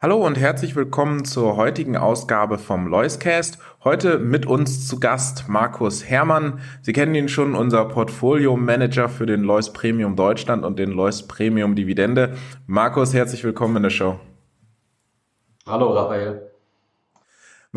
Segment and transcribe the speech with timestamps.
[0.00, 3.58] Hallo und herzlich willkommen zur heutigen Ausgabe vom Loiscast.
[3.82, 6.60] Heute mit uns zu Gast Markus Herrmann.
[6.82, 11.26] Sie kennen ihn schon, unser Portfolio Manager für den Lois Premium Deutschland und den Lois
[11.26, 12.36] Premium Dividende.
[12.68, 14.20] Markus, herzlich willkommen in der Show.
[15.66, 16.47] Hallo Raphael.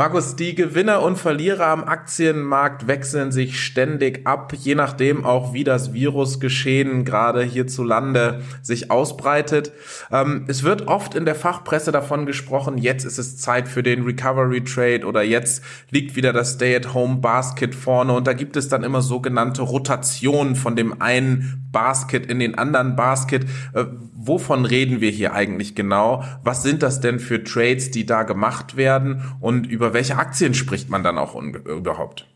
[0.02, 5.64] Markus, die Gewinner und Verlierer am Aktienmarkt wechseln sich ständig ab, je nachdem auch, wie
[5.64, 9.72] das Virusgeschehen gerade hierzulande sich ausbreitet.
[10.12, 14.02] Ähm, es wird oft in der Fachpresse davon gesprochen, jetzt ist es Zeit für den
[14.02, 18.84] Recovery Trade oder jetzt liegt wieder das Stay-at-Home Basket vorne und da gibt es dann
[18.84, 23.46] immer sogenannte Rotationen von dem einen Basket in den anderen Basket.
[23.74, 23.86] Äh,
[24.28, 26.24] wovon reden wir hier eigentlich genau?
[26.44, 30.90] Was sind das denn für Trades, die da gemacht werden und über welche Aktien spricht
[30.90, 32.28] man dann auch überhaupt?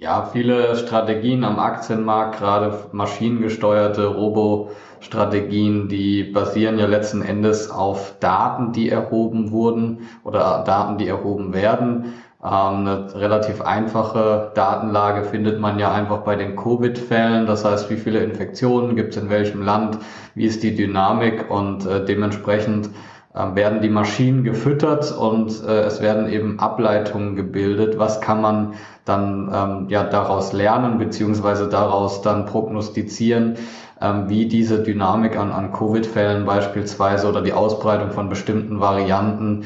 [0.00, 8.72] Ja, viele Strategien am Aktienmarkt, gerade maschinengesteuerte Robo-Strategien, die basieren ja letzten Endes auf Daten,
[8.72, 12.14] die erhoben wurden oder Daten, die erhoben werden.
[12.42, 12.50] Ähm,
[12.86, 17.46] eine relativ einfache Datenlage findet man ja einfach bei den Covid-Fällen.
[17.46, 19.98] Das heißt, wie viele Infektionen gibt es in welchem Land,
[20.34, 22.90] wie ist die Dynamik und äh, dementsprechend
[23.34, 27.98] äh, werden die Maschinen gefüttert und äh, es werden eben Ableitungen gebildet.
[27.98, 33.56] Was kann man dann ähm, ja daraus lernen beziehungsweise daraus dann prognostizieren?
[34.00, 39.64] Ähm, wie diese Dynamik an, an Covid-Fällen beispielsweise oder die Ausbreitung von bestimmten Varianten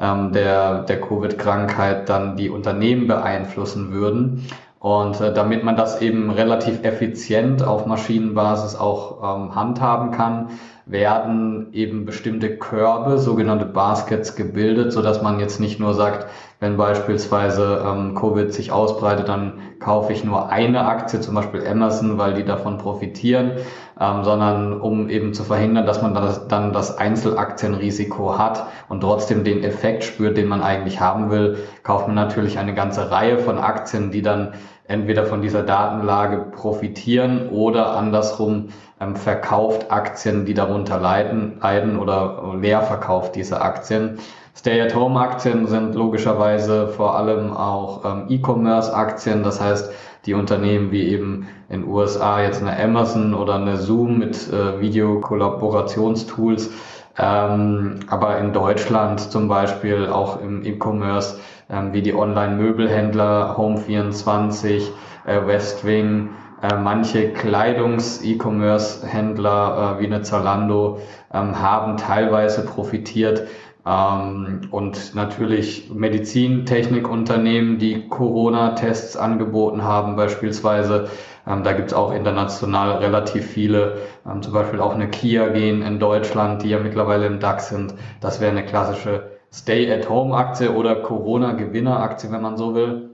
[0.00, 4.48] ähm, der, der Covid-Krankheit dann die Unternehmen beeinflussen würden.
[4.78, 10.50] Und äh, damit man das eben relativ effizient auf Maschinenbasis auch ähm, handhaben kann,
[10.86, 16.26] werden eben bestimmte Körbe, sogenannte Baskets gebildet, so dass man jetzt nicht nur sagt,
[16.60, 22.18] wenn beispielsweise ähm, Covid sich ausbreitet, dann kaufe ich nur eine Aktie, zum Beispiel Amazon,
[22.18, 23.52] weil die davon profitieren,
[23.98, 29.44] ähm, sondern um eben zu verhindern, dass man das, dann das Einzelaktienrisiko hat und trotzdem
[29.44, 33.58] den Effekt spürt, den man eigentlich haben will, kauft man natürlich eine ganze Reihe von
[33.58, 34.54] Aktien, die dann
[34.86, 38.68] entweder von dieser Datenlage profitieren oder andersrum
[39.00, 44.18] ähm, verkauft Aktien, die darunter leiden, leiden oder leer verkauft diese Aktien.
[44.56, 49.92] Stay-at-Home-Aktien sind logischerweise vor allem auch ähm, E-Commerce-Aktien, das heißt
[50.26, 56.70] die Unternehmen wie eben in USA jetzt eine Amazon oder eine Zoom mit äh, Videokollaborationstools,
[57.18, 64.82] ähm, aber in Deutschland zum Beispiel auch im E-Commerce ähm, wie die Online-Möbelhändler Home24,
[65.26, 66.30] äh, Westwing,
[66.78, 71.00] manche Kleidungs-E-Commerce-Händler äh, wie eine Zalando
[71.32, 73.48] ähm, haben teilweise profitiert
[73.86, 81.08] ähm, und natürlich Medizintechnikunternehmen, die Corona-Tests angeboten haben beispielsweise.
[81.46, 83.98] Ähm, da gibt's auch international relativ viele,
[84.40, 87.94] zum Beispiel auch eine Kia gehen in Deutschland, die ja mittlerweile im DAX sind.
[88.20, 93.13] Das wäre eine klassische Stay-at-Home-Aktie oder Corona-Gewinner-Aktie, wenn man so will.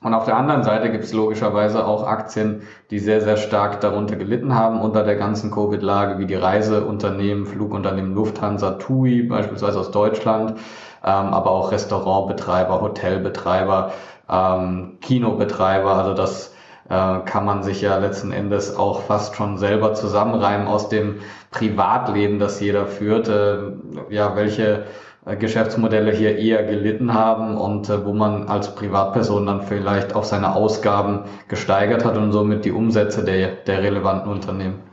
[0.00, 4.14] Und auf der anderen Seite gibt es logischerweise auch Aktien, die sehr, sehr stark darunter
[4.14, 10.52] gelitten haben unter der ganzen Covid-Lage, wie die Reiseunternehmen, Flugunternehmen Lufthansa, TUI beispielsweise aus Deutschland,
[11.04, 13.92] ähm, aber auch Restaurantbetreiber, Hotelbetreiber,
[14.30, 15.96] ähm, Kinobetreiber.
[15.96, 16.54] Also das
[16.88, 21.16] äh, kann man sich ja letzten Endes auch fast schon selber zusammenreimen aus dem
[21.50, 23.28] Privatleben, das jeder führt.
[23.28, 23.72] Äh,
[24.10, 24.84] ja, welche
[25.36, 30.54] Geschäftsmodelle hier eher gelitten haben und äh, wo man als Privatperson dann vielleicht auch seine
[30.54, 34.87] Ausgaben gesteigert hat und somit die Umsätze der, der relevanten Unternehmen.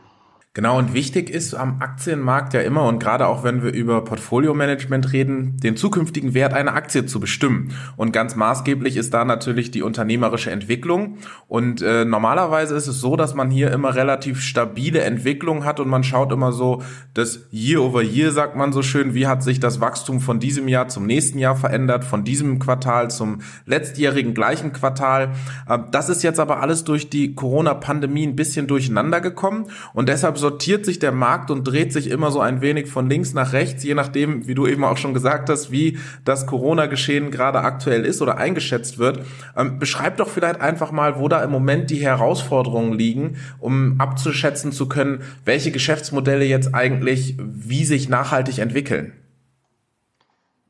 [0.55, 5.11] Genau, und wichtig ist am Aktienmarkt ja immer und gerade auch wenn wir über Portfolio-Management
[5.11, 7.73] reden, den zukünftigen Wert einer Aktie zu bestimmen.
[7.97, 11.17] Und ganz maßgeblich ist da natürlich die unternehmerische Entwicklung.
[11.49, 15.89] Und äh, normalerweise ist es so, dass man hier immer relativ stabile Entwicklung hat und
[15.89, 16.81] man schaut immer so
[17.13, 20.69] das Year over Year, sagt man so schön, wie hat sich das Wachstum von diesem
[20.69, 25.33] Jahr zum nächsten Jahr verändert, von diesem Quartal zum letztjährigen gleichen Quartal.
[25.67, 30.44] Äh, das ist jetzt aber alles durch die Corona-Pandemie ein bisschen durcheinander gekommen und deshalb
[30.45, 33.83] sortiert sich der Markt und dreht sich immer so ein wenig von links nach rechts,
[33.83, 38.21] je nachdem, wie du eben auch schon gesagt hast, wie das Corona-Geschehen gerade aktuell ist
[38.21, 39.21] oder eingeschätzt wird.
[39.57, 44.71] Ähm, beschreib doch vielleicht einfach mal, wo da im Moment die Herausforderungen liegen, um abzuschätzen
[44.71, 49.13] zu können, welche Geschäftsmodelle jetzt eigentlich wie sich nachhaltig entwickeln.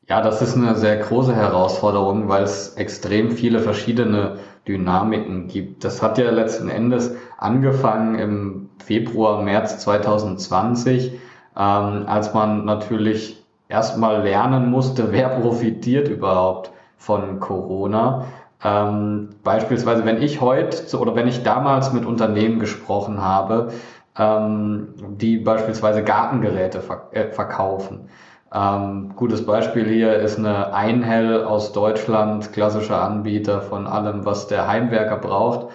[0.07, 5.83] Ja, das ist eine sehr große Herausforderung, weil es extrem viele verschiedene Dynamiken gibt.
[5.83, 11.13] Das hat ja letzten Endes angefangen im Februar, März 2020,
[11.57, 18.25] ähm, als man natürlich erstmal lernen musste, wer profitiert überhaupt von Corona.
[18.63, 23.71] Ähm, beispielsweise, wenn ich heute oder wenn ich damals mit Unternehmen gesprochen habe,
[24.17, 28.09] ähm, die beispielsweise Gartengeräte verk äh, verkaufen,
[28.55, 34.67] ähm, gutes Beispiel hier ist eine Einhell aus Deutschland, klassischer Anbieter von allem, was der
[34.67, 35.67] Heimwerker braucht.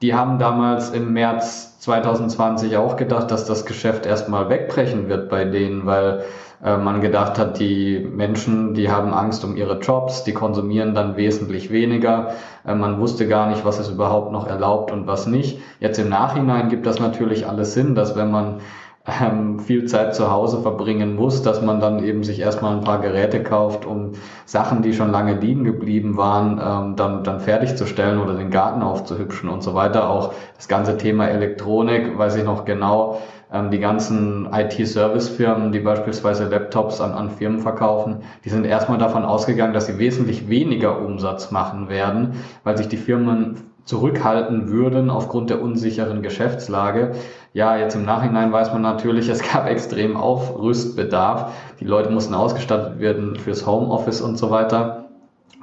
[0.00, 5.44] Die haben damals im März 2020 auch gedacht, dass das Geschäft erstmal wegbrechen wird bei
[5.44, 6.24] denen, weil
[6.64, 11.16] äh, man gedacht hat, die Menschen, die haben Angst um ihre Jobs, die konsumieren dann
[11.16, 12.34] wesentlich weniger.
[12.64, 15.60] Äh, man wusste gar nicht, was ist überhaupt noch erlaubt und was nicht.
[15.80, 18.60] Jetzt im Nachhinein gibt das natürlich alles Sinn, dass wenn man
[19.06, 23.00] ähm, viel Zeit zu Hause verbringen muss, dass man dann eben sich erstmal ein paar
[23.00, 24.12] Geräte kauft, um
[24.44, 29.48] Sachen, die schon lange liegen geblieben waren, ähm, dann, dann fertigzustellen oder den Garten aufzuhübschen
[29.48, 30.08] und so weiter.
[30.08, 33.18] Auch das ganze Thema Elektronik, weiß ich noch genau,
[33.52, 39.24] ähm, die ganzen IT-Service-Firmen, die beispielsweise Laptops an, an Firmen verkaufen, die sind erstmal davon
[39.24, 45.50] ausgegangen, dass sie wesentlich weniger Umsatz machen werden, weil sich die Firmen zurückhalten würden aufgrund
[45.50, 47.12] der unsicheren Geschäftslage.
[47.52, 51.52] Ja, jetzt im Nachhinein weiß man natürlich, es gab extrem Aufrüstbedarf.
[51.80, 55.01] Die Leute mussten ausgestattet werden fürs Homeoffice und so weiter.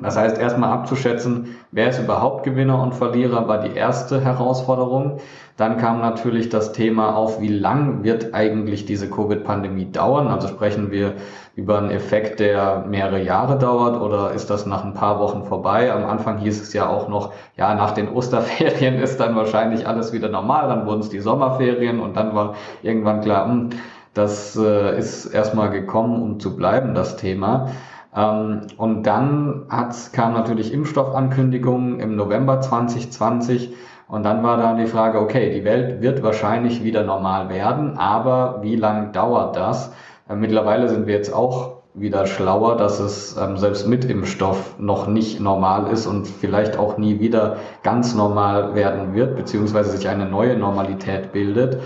[0.01, 5.19] Das heißt, erstmal abzuschätzen, wer ist überhaupt Gewinner und Verlierer, war die erste Herausforderung.
[5.57, 10.27] Dann kam natürlich das Thema auf, wie lang wird eigentlich diese Covid-Pandemie dauern?
[10.27, 11.15] Also sprechen wir
[11.55, 15.91] über einen Effekt, der mehrere Jahre dauert oder ist das nach ein paar Wochen vorbei?
[15.91, 20.13] Am Anfang hieß es ja auch noch, ja, nach den Osterferien ist dann wahrscheinlich alles
[20.13, 20.69] wieder normal.
[20.69, 23.71] Dann wurden es die Sommerferien und dann war irgendwann klar, hm,
[24.13, 27.69] das äh, ist erstmal gekommen, um zu bleiben, das Thema.
[28.15, 33.73] Ähm, und dann hat, kam natürlich Impfstoffankündigungen im November 2020.
[34.07, 38.59] Und dann war da die Frage, okay, die Welt wird wahrscheinlich wieder normal werden, aber
[38.63, 39.93] wie lang dauert das?
[40.27, 45.07] Äh, mittlerweile sind wir jetzt auch wieder schlauer, dass es ähm, selbst mit Impfstoff noch
[45.07, 50.25] nicht normal ist und vielleicht auch nie wieder ganz normal werden wird, beziehungsweise sich eine
[50.25, 51.79] neue Normalität bildet.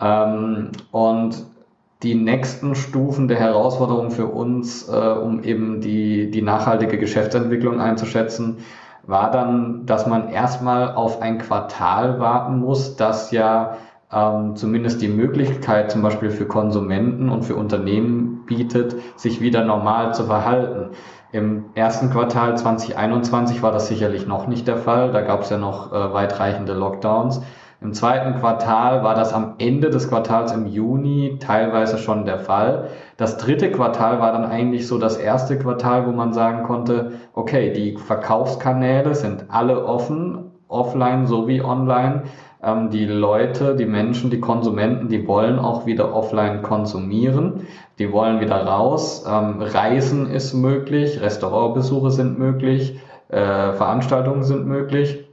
[0.00, 1.44] Ähm, und
[2.02, 8.58] die nächsten Stufen der Herausforderung für uns, äh, um eben die, die nachhaltige Geschäftsentwicklung einzuschätzen,
[9.06, 13.76] war dann, dass man erstmal auf ein Quartal warten muss, das ja
[14.12, 20.14] ähm, zumindest die Möglichkeit zum Beispiel für Konsumenten und für Unternehmen bietet, sich wieder normal
[20.14, 20.90] zu verhalten.
[21.32, 25.12] Im ersten Quartal 2021 war das sicherlich noch nicht der Fall.
[25.12, 27.42] Da gab es ja noch äh, weitreichende Lockdowns.
[27.82, 32.88] Im zweiten Quartal war das am Ende des Quartals im Juni teilweise schon der Fall.
[33.16, 37.72] Das dritte Quartal war dann eigentlich so das erste Quartal, wo man sagen konnte, okay,
[37.72, 42.24] die Verkaufskanäle sind alle offen, offline sowie online.
[42.62, 47.66] Ähm, die Leute, die Menschen, die Konsumenten, die wollen auch wieder offline konsumieren.
[47.98, 49.24] Die wollen wieder raus.
[49.26, 55.29] Ähm, Reisen ist möglich, Restaurantbesuche sind möglich, äh, Veranstaltungen sind möglich.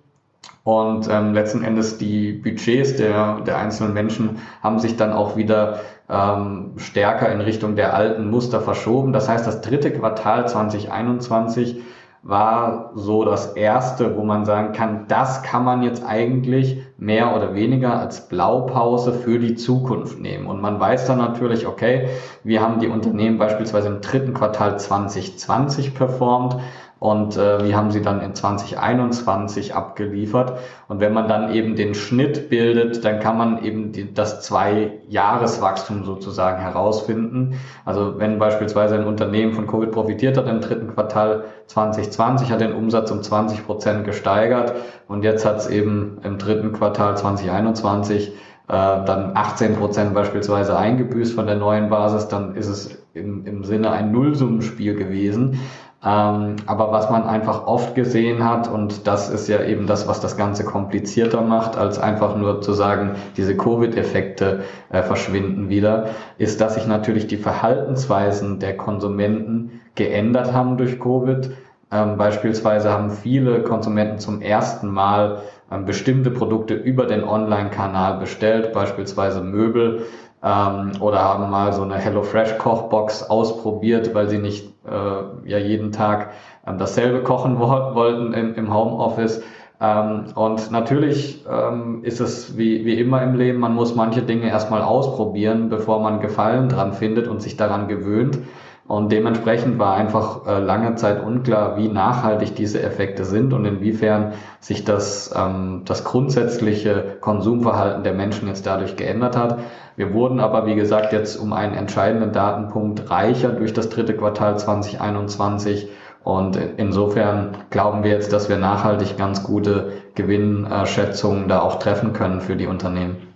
[0.64, 5.80] Und ähm, letzten Endes die Budgets der, der einzelnen Menschen haben sich dann auch wieder
[6.10, 9.14] ähm, stärker in Richtung der alten Muster verschoben.
[9.14, 11.82] Das heißt, das dritte Quartal 2021
[12.24, 17.54] war so das erste, wo man sagen kann, das kann man jetzt eigentlich mehr oder
[17.54, 20.48] weniger als Blaupause für die Zukunft nehmen.
[20.48, 22.10] Und man weiß dann natürlich, okay,
[22.44, 26.58] wir haben die Unternehmen beispielsweise im dritten Quartal 2020 performt
[27.00, 30.58] und äh, wie haben sie dann in 2021 abgeliefert.
[30.88, 36.06] Und wenn man dann eben den Schnitt bildet, dann kann man eben die, das Zwei-Jahres-Wachstum
[36.06, 37.60] sozusagen herausfinden.
[37.86, 42.74] Also wenn beispielsweise ein Unternehmen von Covid profitiert hat im dritten Quartal 2020, hat den
[42.74, 44.74] Umsatz um 20 Prozent gesteigert
[45.08, 51.34] und jetzt hat es eben im dritten Quartal 2021 äh, dann 18 Prozent beispielsweise eingebüßt
[51.34, 55.60] von der neuen Basis, dann ist es im, im Sinne ein Nullsummenspiel gewesen.
[56.06, 60.20] Ähm, aber was man einfach oft gesehen hat, und das ist ja eben das, was
[60.20, 66.62] das Ganze komplizierter macht, als einfach nur zu sagen, diese Covid-Effekte äh, verschwinden wieder, ist,
[66.62, 71.52] dass sich natürlich die Verhaltensweisen der Konsumenten geändert haben durch Covid.
[71.92, 75.40] Ähm, beispielsweise haben viele Konsumenten zum ersten Mal
[75.72, 80.04] ähm, bestimmte Produkte über den Online-Kanal bestellt, beispielsweise Möbel,
[80.44, 85.92] ähm, oder haben mal so eine HelloFresh Kochbox ausprobiert, weil sie nicht äh, ja jeden
[85.92, 86.32] Tag
[86.66, 89.44] ähm, dasselbe kochen wo wollten im, im Homeoffice.
[89.80, 94.48] Ähm, und natürlich ähm, ist es wie, wie immer im Leben, man muss manche Dinge
[94.48, 98.40] erstmal ausprobieren, bevor man Gefallen dran findet und sich daran gewöhnt.
[98.88, 104.32] Und dementsprechend war einfach äh, lange Zeit unklar, wie nachhaltig diese Effekte sind und inwiefern
[104.62, 109.60] sich das, ähm, das grundsätzliche Konsumverhalten der Menschen jetzt dadurch geändert hat.
[109.98, 114.58] Wir wurden aber, wie gesagt, jetzt um einen entscheidenden Datenpunkt reicher durch das dritte Quartal
[114.58, 115.90] 2021.
[116.24, 122.40] Und insofern glauben wir jetzt, dass wir nachhaltig ganz gute Gewinnschätzungen da auch treffen können
[122.40, 123.27] für die Unternehmen.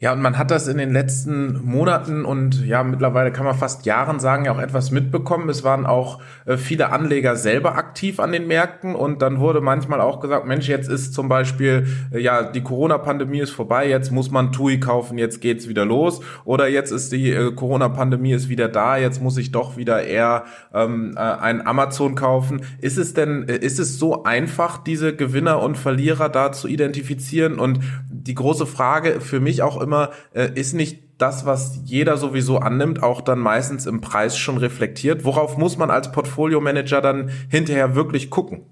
[0.00, 3.86] Ja, und man hat das in den letzten Monaten und ja, mittlerweile kann man fast
[3.86, 5.48] Jahren sagen, ja auch etwas mitbekommen.
[5.48, 10.00] Es waren auch äh, viele Anleger selber aktiv an den Märkten und dann wurde manchmal
[10.00, 14.32] auch gesagt, Mensch, jetzt ist zum Beispiel, äh, ja, die Corona-Pandemie ist vorbei, jetzt muss
[14.32, 16.20] man TUI kaufen, jetzt geht's wieder los.
[16.44, 20.42] Oder jetzt ist die äh, Corona-Pandemie ist wieder da, jetzt muss ich doch wieder eher
[20.74, 22.62] ähm, äh, ein Amazon kaufen.
[22.80, 27.60] Ist es denn, äh, ist es so einfach, diese Gewinner und Verlierer da zu identifizieren?
[27.60, 27.78] Und
[28.26, 33.02] die große Frage für mich auch immer, äh, ist nicht das, was jeder sowieso annimmt,
[33.02, 35.24] auch dann meistens im Preis schon reflektiert?
[35.24, 38.66] Worauf muss man als Portfolio-Manager dann hinterher wirklich gucken?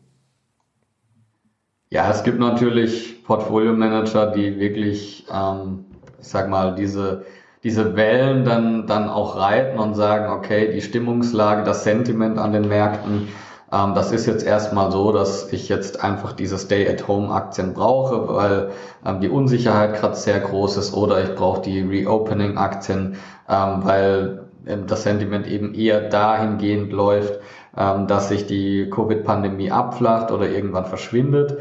[1.91, 5.85] Ja, es gibt natürlich Portfolio-Manager, die wirklich, ähm,
[6.19, 7.27] ich sag mal, diese,
[7.63, 12.67] diese Wellen dann, dann auch reiten und sagen, okay, die Stimmungslage, das Sentiment an den
[12.67, 13.29] Märkten,
[13.73, 18.71] das ist jetzt erstmal so, dass ich jetzt einfach diese Stay-at-Home-Aktien brauche, weil
[19.07, 23.17] ähm, die Unsicherheit gerade sehr groß ist oder ich brauche die Reopening-Aktien,
[23.49, 27.41] ähm, weil ähm, das Sentiment eben eher dahingehend läuft,
[27.75, 31.57] ähm, dass sich die Covid-Pandemie abflacht oder irgendwann verschwindet.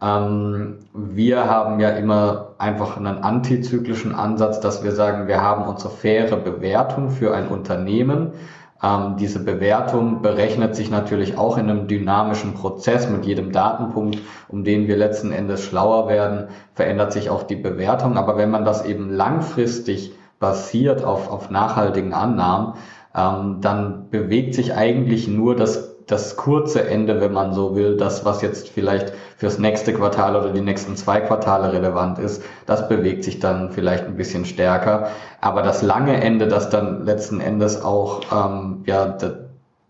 [0.00, 5.90] Ähm, wir haben ja immer einfach einen antizyklischen Ansatz, dass wir sagen, wir haben unsere
[5.90, 8.32] faire Bewertung für ein Unternehmen
[8.82, 14.18] ähm, diese Bewertung berechnet sich natürlich auch in einem dynamischen Prozess mit jedem Datenpunkt,
[14.48, 18.16] um den wir letzten Endes schlauer werden, verändert sich auch die Bewertung.
[18.16, 22.74] Aber wenn man das eben langfristig basiert auf, auf nachhaltigen Annahmen,
[23.14, 28.24] ähm, dann bewegt sich eigentlich nur das das kurze Ende, wenn man so will, das,
[28.24, 33.24] was jetzt vielleicht fürs nächste Quartal oder die nächsten zwei Quartale relevant ist, das bewegt
[33.24, 35.08] sich dann vielleicht ein bisschen stärker.
[35.40, 39.16] Aber das lange Ende, das dann letzten Endes auch ähm, ja,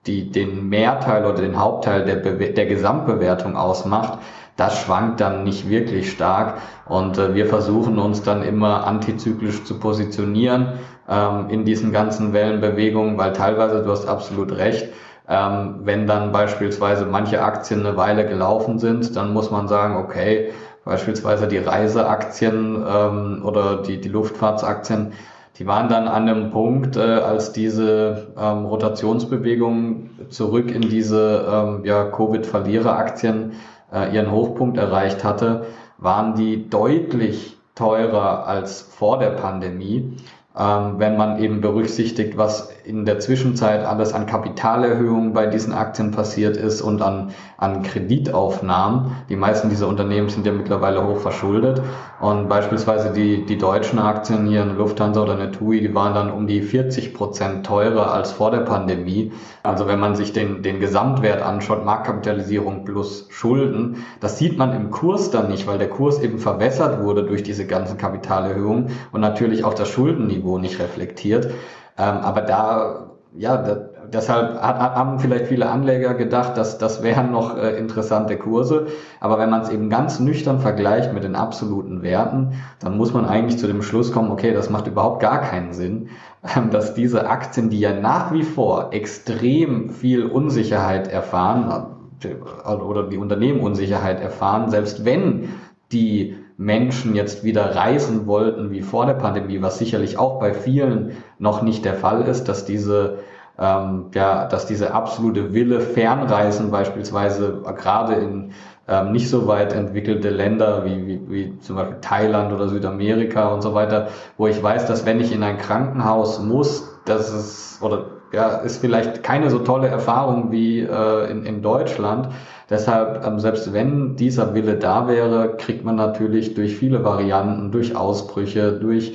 [0.06, 4.18] die, den Mehrteil oder den Hauptteil der, Be der Gesamtbewertung ausmacht,
[4.56, 6.58] das schwankt dann nicht wirklich stark.
[6.86, 10.74] Und äh, wir versuchen uns dann immer antizyklisch zu positionieren
[11.08, 14.88] ähm, in diesen ganzen Wellenbewegungen, weil teilweise, du hast absolut recht,
[15.30, 20.50] ähm, wenn dann beispielsweise manche Aktien eine Weile gelaufen sind, dann muss man sagen, okay,
[20.84, 25.12] beispielsweise die Reiseaktien ähm, oder die, die Luftfahrtsaktien,
[25.56, 31.84] die waren dann an einem Punkt, äh, als diese ähm, Rotationsbewegung zurück in diese ähm,
[31.84, 33.52] ja, Covid-Verlierer-Aktien
[33.92, 35.66] äh, ihren Hochpunkt erreicht hatte,
[35.98, 40.16] waren die deutlich teurer als vor der Pandemie.
[40.58, 46.10] Ähm, wenn man eben berücksichtigt, was in der Zwischenzeit alles an Kapitalerhöhungen bei diesen Aktien
[46.10, 49.12] passiert ist und an, an Kreditaufnahmen.
[49.28, 51.80] Die meisten dieser Unternehmen sind ja mittlerweile hoch verschuldet
[52.20, 56.30] und beispielsweise die, die deutschen Aktien hier in Lufthansa oder eine TUI, die waren dann
[56.30, 59.32] um die 40 Prozent teurer als vor der Pandemie.
[59.62, 64.90] Also wenn man sich den, den Gesamtwert anschaut, Marktkapitalisierung plus Schulden, das sieht man im
[64.90, 69.64] Kurs dann nicht, weil der Kurs eben verwässert wurde durch diese ganzen Kapitalerhöhungen und natürlich
[69.64, 71.52] auch das Schuldenniveau Niveau nicht reflektiert.
[72.00, 73.76] Ähm, aber da, ja, da,
[74.12, 78.86] deshalb haben vielleicht viele Anleger gedacht, dass das wären noch äh, interessante Kurse.
[79.20, 83.26] Aber wenn man es eben ganz nüchtern vergleicht mit den absoluten Werten, dann muss man
[83.26, 86.08] eigentlich zu dem Schluss kommen, okay, das macht überhaupt gar keinen Sinn,
[86.56, 91.86] ähm, dass diese Aktien, die ja nach wie vor extrem viel Unsicherheit erfahren,
[92.24, 95.50] äh, oder die Unternehmen Unsicherheit erfahren, selbst wenn
[95.92, 101.16] die Menschen jetzt wieder reisen wollten wie vor der Pandemie, was sicherlich auch bei vielen
[101.38, 103.20] noch nicht der Fall ist, dass diese
[103.58, 108.52] ähm, ja, dass diese absolute Wille Fernreisen beispielsweise gerade in
[108.88, 113.62] ähm, nicht so weit entwickelte Länder wie, wie, wie zum Beispiel Thailand oder Südamerika und
[113.62, 118.19] so weiter, wo ich weiß, dass wenn ich in ein Krankenhaus muss, dass es oder
[118.32, 122.28] ja, ist vielleicht keine so tolle Erfahrung wie äh, in, in Deutschland.
[122.68, 127.96] Deshalb, ähm, selbst wenn dieser Wille da wäre, kriegt man natürlich durch viele Varianten, durch
[127.96, 129.14] Ausbrüche, durch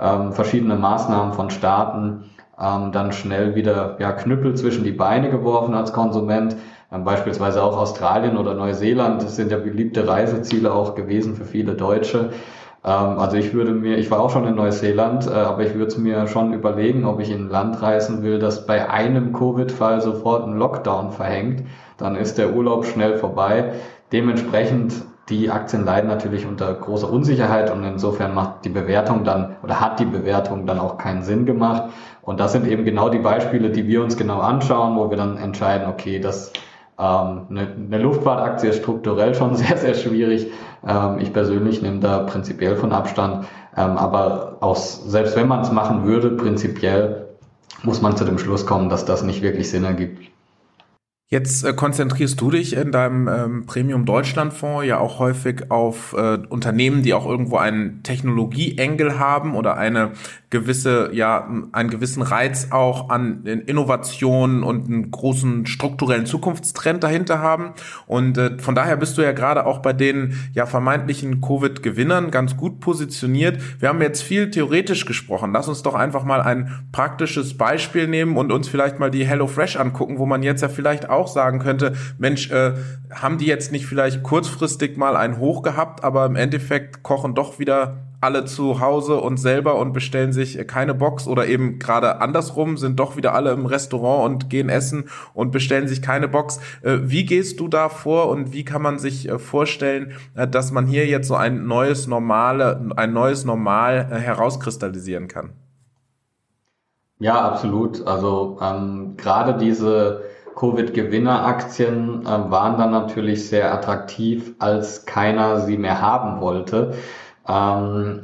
[0.00, 2.24] ähm, verschiedene Maßnahmen von Staaten
[2.58, 6.56] ähm, dann schnell wieder ja, Knüppel zwischen die Beine geworfen als Konsument.
[6.90, 11.74] Ähm, beispielsweise auch Australien oder Neuseeland, das sind ja beliebte Reiseziele auch gewesen für viele
[11.74, 12.30] Deutsche.
[12.84, 15.86] Ähm, also ich würde mir, ich war auch schon in Neuseeland, äh, aber ich würde
[15.86, 20.00] es mir schon überlegen, ob ich in ein Land reisen will, das bei einem Covid-Fall
[20.00, 21.64] sofort einen Lockdown verhängt.
[21.96, 23.72] Dann ist der Urlaub schnell vorbei.
[24.12, 29.80] Dementsprechend die Aktien leiden natürlich unter großer Unsicherheit und insofern macht die Bewertung dann oder
[29.80, 31.84] hat die Bewertung dann auch keinen Sinn gemacht.
[32.20, 35.38] Und das sind eben genau die Beispiele, die wir uns genau anschauen, wo wir dann
[35.38, 36.52] entscheiden, okay, das
[36.96, 40.48] eine, eine Luftfahrtaktie ist strukturell schon sehr, sehr schwierig.
[40.86, 43.46] Ähm, ich persönlich nehme da prinzipiell von Abstand.
[43.76, 47.28] Ähm, aber aus, selbst wenn man es machen würde, prinzipiell
[47.82, 50.33] muss man zu dem Schluss kommen, dass das nicht wirklich Sinn ergibt.
[51.34, 56.14] Jetzt äh, konzentrierst du dich in deinem ähm, Premium Deutschland Fonds ja auch häufig auf
[56.16, 60.12] äh, Unternehmen, die auch irgendwo einen Technologieengel haben oder eine
[60.54, 67.72] gewisse, ja, einen gewissen Reiz auch an Innovationen und einen großen strukturellen Zukunftstrend dahinter haben.
[68.06, 72.56] Und äh, von daher bist du ja gerade auch bei den ja vermeintlichen Covid-Gewinnern ganz
[72.56, 73.60] gut positioniert.
[73.80, 75.50] Wir haben jetzt viel theoretisch gesprochen.
[75.52, 79.74] Lass uns doch einfach mal ein praktisches Beispiel nehmen und uns vielleicht mal die HelloFresh
[79.74, 82.74] angucken, wo man jetzt ja vielleicht auch sagen könnte, Mensch, äh,
[83.12, 87.58] haben die jetzt nicht vielleicht kurzfristig mal einen Hoch gehabt, aber im Endeffekt kochen doch
[87.58, 92.78] wieder alle zu Hause und selber und bestellen sich keine Box oder eben gerade andersrum
[92.78, 96.58] sind doch wieder alle im Restaurant und gehen essen und bestellen sich keine Box.
[96.82, 100.72] Äh, wie gehst du da vor und wie kann man sich äh, vorstellen, äh, dass
[100.72, 105.50] man hier jetzt so ein neues normale, ein neues Normal herauskristallisieren kann?
[107.18, 108.06] Ja, absolut.
[108.06, 110.22] Also ähm, gerade diese
[110.64, 116.94] Covid-Gewinner-Aktien äh, waren dann natürlich sehr attraktiv, als keiner sie mehr haben wollte.
[117.48, 118.22] Ähm,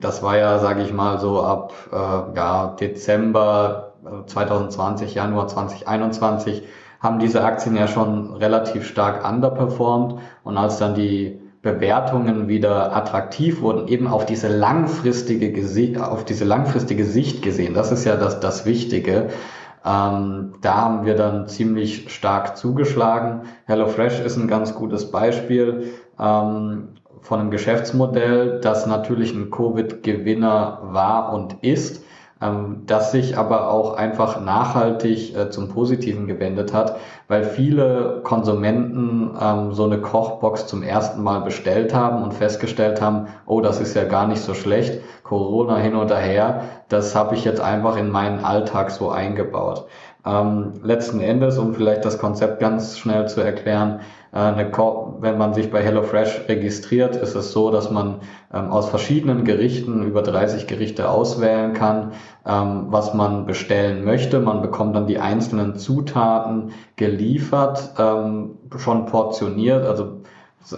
[0.00, 3.94] das war ja, sage ich mal, so ab äh, ja, Dezember
[4.26, 6.62] 2020, äh, Januar 2021
[7.00, 13.60] haben diese Aktien ja schon relativ stark underperformed und als dann die Bewertungen wieder attraktiv
[13.60, 15.52] wurden, eben auf diese langfristige,
[16.02, 17.74] auf diese langfristige Sicht gesehen.
[17.74, 19.28] Das ist ja das, das Wichtige.
[19.84, 23.42] Ähm, da haben wir dann ziemlich stark zugeschlagen.
[23.66, 25.94] HelloFresh ist ein ganz gutes Beispiel.
[26.18, 26.88] Ähm,
[27.22, 32.04] von einem Geschäftsmodell, das natürlich ein Covid-Gewinner war und ist,
[32.40, 36.96] ähm, das sich aber auch einfach nachhaltig äh, zum Positiven gewendet hat,
[37.28, 43.28] weil viele Konsumenten ähm, so eine Kochbox zum ersten Mal bestellt haben und festgestellt haben,
[43.46, 47.44] oh, das ist ja gar nicht so schlecht, Corona hin und her, das habe ich
[47.44, 49.86] jetzt einfach in meinen Alltag so eingebaut.
[50.26, 54.00] Ähm, letzten Endes, um vielleicht das Konzept ganz schnell zu erklären,
[54.32, 54.70] eine
[55.20, 58.20] wenn man sich bei HelloFresh registriert, ist es so, dass man
[58.54, 62.12] ähm, aus verschiedenen Gerichten über 30 Gerichte auswählen kann,
[62.46, 64.38] ähm, was man bestellen möchte.
[64.38, 70.20] Man bekommt dann die einzelnen Zutaten geliefert, ähm, schon portioniert, also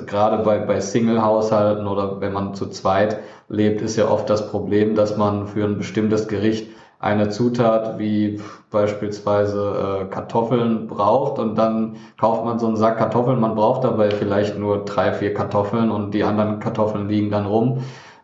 [0.06, 4.94] gerade bei, bei Single-Haushalten oder wenn man zu zweit lebt, ist ja oft das Problem,
[4.94, 6.70] dass man für ein bestimmtes Gericht
[7.02, 13.40] eine Zutat wie beispielsweise äh, Kartoffeln braucht und dann kauft man so einen Sack Kartoffeln,
[13.40, 17.82] man braucht dabei vielleicht nur drei, vier Kartoffeln und die anderen Kartoffeln liegen dann rum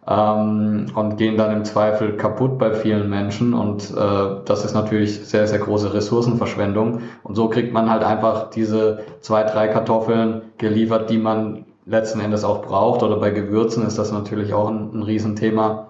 [0.09, 3.53] ähm, und gehen dann im Zweifel kaputt bei vielen Menschen.
[3.53, 7.03] Und äh, das ist natürlich sehr, sehr große Ressourcenverschwendung.
[7.25, 12.45] Und so kriegt man halt einfach diese zwei, drei Kartoffeln geliefert, die man letzten Endes
[12.45, 13.03] auch braucht.
[13.03, 15.89] Oder bei Gewürzen ist das natürlich auch ein, ein Riesenthema.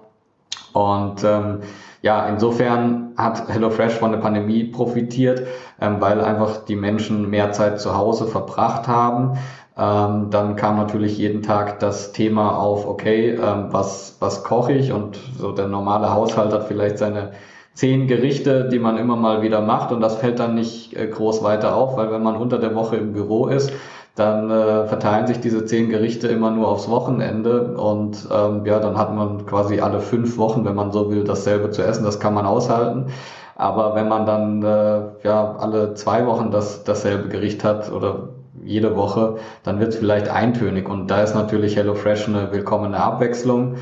[0.72, 1.60] Und ähm,
[2.02, 5.42] ja, insofern hat HelloFresh von der Pandemie profitiert,
[5.80, 9.38] ähm, weil einfach die Menschen mehr Zeit zu Hause verbracht haben.
[9.76, 14.92] Ähm, dann kam natürlich jeden Tag das Thema auf, okay, ähm, was, was koche ich?
[14.92, 17.32] Und so der normale Haushalt hat vielleicht seine
[17.74, 21.44] zehn Gerichte, die man immer mal wieder macht und das fällt dann nicht äh, groß
[21.44, 23.72] weiter auf, weil wenn man unter der Woche im Büro ist,
[24.18, 28.98] dann äh, verteilen sich diese zehn Gerichte immer nur aufs Wochenende und ähm, ja, dann
[28.98, 32.04] hat man quasi alle fünf Wochen, wenn man so will, dasselbe zu essen.
[32.04, 33.06] Das kann man aushalten.
[33.54, 38.30] Aber wenn man dann äh, ja alle zwei Wochen das dasselbe Gericht hat oder
[38.64, 40.88] jede Woche, dann wird es vielleicht eintönig.
[40.88, 43.76] Und da ist natürlich HelloFresh eine willkommene Abwechslung.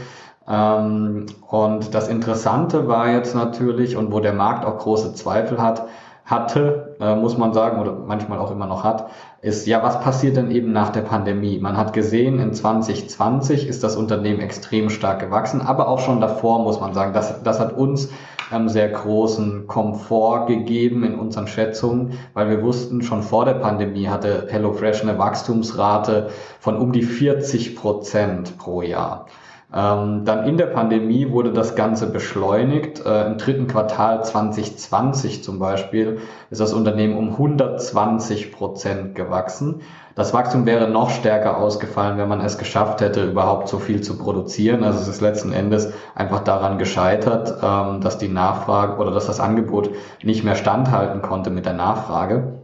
[0.48, 5.86] Ähm, und das Interessante war jetzt natürlich, und wo der Markt auch große Zweifel hat,
[6.26, 9.08] hatte, äh, muss man sagen, oder manchmal auch immer noch hat,
[9.46, 11.58] ist, ja, was passiert denn eben nach der Pandemie?
[11.60, 16.64] Man hat gesehen, in 2020 ist das Unternehmen extrem stark gewachsen, aber auch schon davor
[16.64, 18.08] muss man sagen, das, das hat uns
[18.52, 24.08] ähm, sehr großen Komfort gegeben in unseren Schätzungen, weil wir wussten, schon vor der Pandemie
[24.08, 29.26] hatte HelloFresh eine Wachstumsrate von um die 40 Prozent pro Jahr.
[29.74, 33.04] Ähm, dann in der Pandemie wurde das Ganze beschleunigt.
[33.04, 39.80] Äh, Im dritten Quartal 2020 zum Beispiel ist das Unternehmen um 120 Prozent gewachsen.
[40.14, 44.16] Das Wachstum wäre noch stärker ausgefallen, wenn man es geschafft hätte, überhaupt so viel zu
[44.16, 44.84] produzieren.
[44.84, 49.40] Also es ist letzten Endes einfach daran gescheitert, ähm, dass die Nachfrage oder dass das
[49.40, 49.90] Angebot
[50.22, 52.60] nicht mehr standhalten konnte mit der Nachfrage.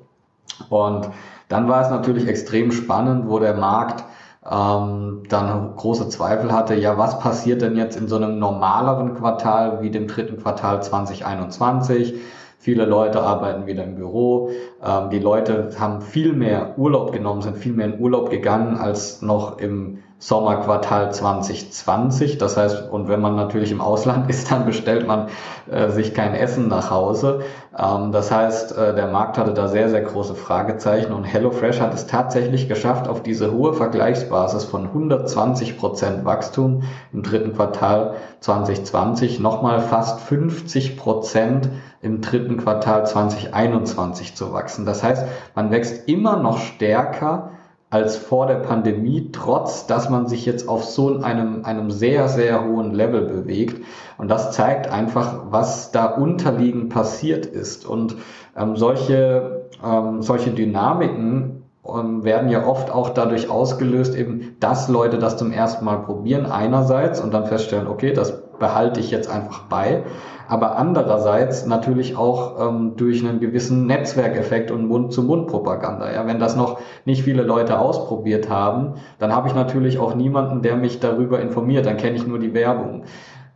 [0.70, 1.10] Und
[1.48, 4.04] dann war es natürlich extrem spannend, wo der Markt
[4.50, 9.82] ähm, dann große Zweifel hatte, ja, was passiert denn jetzt in so einem normaleren Quartal
[9.82, 12.14] wie dem dritten Quartal 2021?
[12.58, 14.50] Viele Leute arbeiten wieder im Büro.
[14.84, 19.22] Ähm, die Leute haben viel mehr Urlaub genommen, sind viel mehr in Urlaub gegangen als
[19.22, 22.38] noch im Sommerquartal 2020.
[22.38, 25.26] Das heißt, und wenn man natürlich im Ausland ist, dann bestellt man
[25.68, 27.40] äh, sich kein Essen nach Hause.
[27.76, 31.92] Ähm, das heißt, äh, der Markt hatte da sehr, sehr große Fragezeichen und HelloFresh hat
[31.92, 39.40] es tatsächlich geschafft, auf diese hohe Vergleichsbasis von 120 Prozent Wachstum im dritten Quartal 2020
[39.40, 41.68] nochmal fast 50 Prozent
[42.00, 44.86] im dritten Quartal 2021 zu wachsen.
[44.86, 47.51] Das heißt, man wächst immer noch stärker
[47.92, 52.64] als vor der Pandemie, trotz dass man sich jetzt auf so einem, einem sehr, sehr
[52.64, 53.84] hohen Level bewegt.
[54.16, 57.84] Und das zeigt einfach, was da unterliegend passiert ist.
[57.84, 58.16] Und
[58.56, 65.18] ähm, solche, ähm, solche Dynamiken ähm, werden ja oft auch dadurch ausgelöst, eben, dass Leute
[65.18, 69.64] das zum ersten Mal probieren, einerseits und dann feststellen, okay, das behalte ich jetzt einfach
[69.64, 70.04] bei
[70.52, 76.12] aber andererseits natürlich auch ähm, durch einen gewissen Netzwerkeffekt und Mund-zu-Mund-Propaganda.
[76.12, 80.60] Ja, wenn das noch nicht viele Leute ausprobiert haben, dann habe ich natürlich auch niemanden,
[80.60, 81.86] der mich darüber informiert.
[81.86, 83.04] Dann kenne ich nur die Werbung.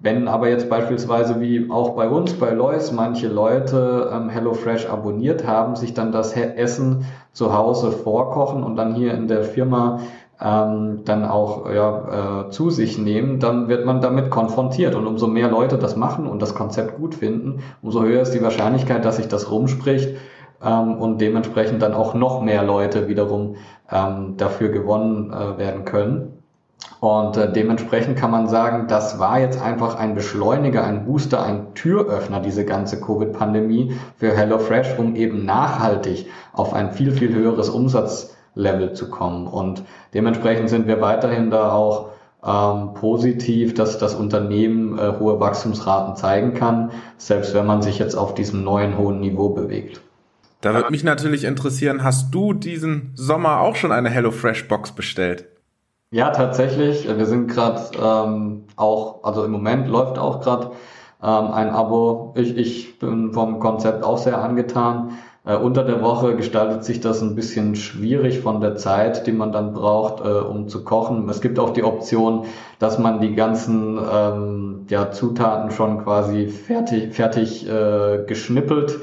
[0.01, 5.47] Wenn aber jetzt beispielsweise wie auch bei uns, bei Lois, manche Leute ähm, HelloFresh abonniert
[5.47, 10.01] haben, sich dann das Essen zu Hause vorkochen und dann hier in der Firma
[10.41, 14.95] ähm, dann auch ja, äh, zu sich nehmen, dann wird man damit konfrontiert.
[14.95, 18.43] Und umso mehr Leute das machen und das Konzept gut finden, umso höher ist die
[18.43, 20.17] Wahrscheinlichkeit, dass sich das rumspricht
[20.63, 23.57] ähm, und dementsprechend dann auch noch mehr Leute wiederum
[23.91, 26.33] ähm, dafür gewonnen äh, werden können.
[27.01, 31.75] Und äh, dementsprechend kann man sagen, das war jetzt einfach ein Beschleuniger, ein Booster, ein
[31.75, 38.36] Türöffner, diese ganze Covid-Pandemie für HelloFresh, um eben nachhaltig auf ein viel, viel höheres Umsatz
[38.57, 39.47] Level zu kommen.
[39.47, 42.11] Und dementsprechend sind wir weiterhin da auch
[42.45, 48.17] ähm, positiv, dass das Unternehmen äh, hohe Wachstumsraten zeigen kann, selbst wenn man sich jetzt
[48.17, 50.01] auf diesem neuen hohen Niveau bewegt.
[50.63, 55.47] Da würde mich natürlich interessieren, hast du diesen Sommer auch schon eine HelloFresh Box bestellt?
[56.11, 57.07] Ja, tatsächlich.
[57.07, 60.71] Wir sind gerade ähm, auch, also im Moment läuft auch gerade
[61.23, 62.33] ähm, ein Abo.
[62.37, 65.19] Ich, ich bin vom Konzept auch sehr angetan.
[65.47, 69.53] Äh, unter der Woche gestaltet sich das ein bisschen schwierig von der Zeit, die man
[69.53, 71.29] dann braucht, äh, um zu kochen.
[71.29, 72.47] Es gibt auch die Option,
[72.81, 78.99] dass man die ganzen ähm, ja, Zutaten schon quasi fertig, fertig äh, geschnippelt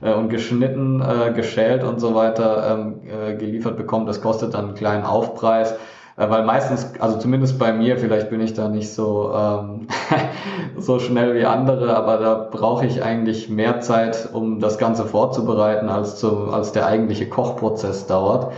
[0.00, 4.08] äh, und geschnitten, äh, geschält und so weiter ähm, äh, geliefert bekommt.
[4.08, 5.74] Das kostet dann einen kleinen Aufpreis.
[6.18, 9.86] Äh, weil meistens, also zumindest bei mir, vielleicht bin ich da nicht so, ähm,
[10.76, 15.88] so schnell wie andere, aber da brauche ich eigentlich mehr Zeit, um das Ganze vorzubereiten,
[15.88, 18.52] als, zu, als der eigentliche Kochprozess dauert.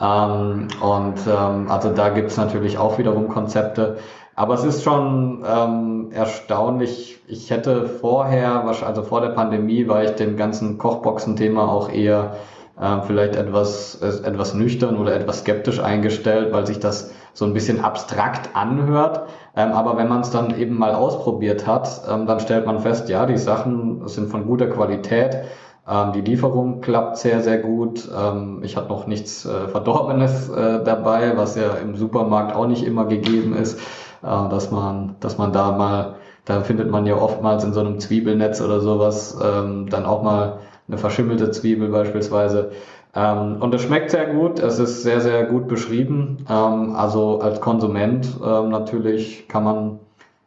[0.00, 3.98] Ähm, und ähm, also da gibt's natürlich auch wiederum Konzepte.
[4.36, 7.20] Aber es ist schon ähm, erstaunlich.
[7.26, 12.36] Ich hätte vorher, also vor der Pandemie, war ich dem ganzen Kochboxen-Thema auch eher
[12.80, 17.52] äh, vielleicht etwas, äh, etwas nüchtern oder etwas skeptisch eingestellt, weil sich das so ein
[17.52, 19.28] bisschen abstrakt anhört.
[19.56, 23.08] Ähm, aber wenn man es dann eben mal ausprobiert hat, ähm, dann stellt man fest,
[23.08, 25.42] ja, die Sachen sind von guter Qualität.
[25.88, 28.08] Ähm, die Lieferung klappt sehr, sehr gut.
[28.16, 32.84] Ähm, ich hatte noch nichts äh, Verdorbenes äh, dabei, was ja im Supermarkt auch nicht
[32.84, 33.78] immer gegeben ist,
[34.22, 36.14] äh, dass man, dass man da mal,
[36.44, 40.60] da findet man ja oftmals in so einem Zwiebelnetz oder sowas ähm, dann auch mal
[40.90, 42.72] eine verschimmelte Zwiebel beispielsweise.
[43.14, 46.44] Ähm, und es schmeckt sehr gut, es ist sehr, sehr gut beschrieben.
[46.48, 49.98] Ähm, also als Konsument ähm, natürlich kann man,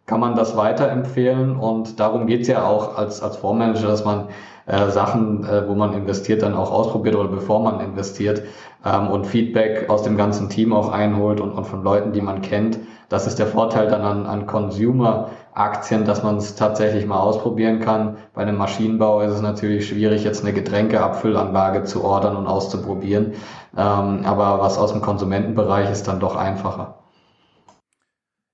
[0.05, 4.27] kann man das weiterempfehlen und darum geht's ja auch als, als Fondsmanager, dass man
[4.65, 8.43] äh, Sachen, äh, wo man investiert, dann auch ausprobiert oder bevor man investiert
[8.85, 12.41] ähm, und Feedback aus dem ganzen Team auch einholt und, und von Leuten, die man
[12.41, 12.79] kennt.
[13.13, 17.79] Das ist der Vorteil dann an, an Consumer Aktien, dass man es tatsächlich mal ausprobieren
[17.79, 18.17] kann.
[18.33, 23.33] Bei einem Maschinenbau ist es natürlich schwierig, jetzt eine Getränkeabfüllanlage zu ordern und auszuprobieren.
[23.77, 27.02] Ähm, aber was aus dem Konsumentenbereich ist dann doch einfacher.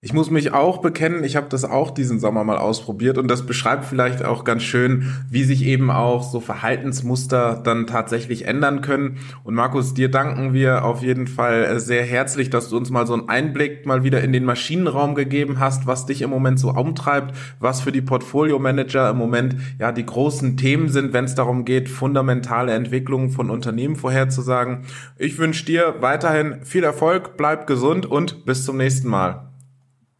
[0.01, 3.45] Ich muss mich auch bekennen, ich habe das auch diesen Sommer mal ausprobiert und das
[3.45, 9.17] beschreibt vielleicht auch ganz schön, wie sich eben auch so Verhaltensmuster dann tatsächlich ändern können.
[9.43, 13.13] Und Markus, dir danken wir auf jeden Fall sehr herzlich, dass du uns mal so
[13.13, 17.35] einen Einblick mal wieder in den Maschinenraum gegeben hast, was dich im Moment so umtreibt,
[17.59, 21.89] was für die Portfolio-Manager im Moment ja die großen Themen sind, wenn es darum geht,
[21.89, 24.85] fundamentale Entwicklungen von Unternehmen vorherzusagen.
[25.17, 29.48] Ich wünsche dir weiterhin viel Erfolg, bleib gesund und bis zum nächsten Mal.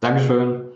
[0.00, 0.69] Dankeschön.